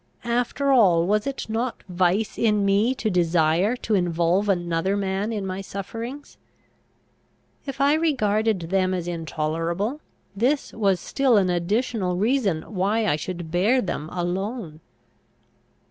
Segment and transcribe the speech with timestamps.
[0.25, 5.45] After all, was it not vice in me to desire to involve another man in
[5.45, 6.39] my sufferings?
[7.67, 10.01] If I regarded them as intolerable,
[10.35, 14.79] this was still an additional reason why I should bear them alone.